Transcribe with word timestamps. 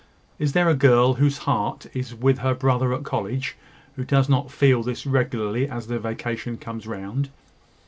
Is 0.39 0.53
there 0.53 0.67
a 0.67 0.73
girl 0.73 1.13
whose 1.13 1.37
heart 1.45 1.85
is 1.93 2.15
with 2.15 2.39
her 2.39 2.55
brother 2.55 2.91
at 2.91 3.03
college, 3.03 3.55
who 3.95 4.03
does 4.03 4.27
not 4.27 4.49
feel 4.49 4.81
this 4.81 5.05
regularly 5.05 5.69
as 5.69 5.85
the 5.85 5.99
vacation 5.99 6.57
comes 6.57 6.87
round? 6.87 7.29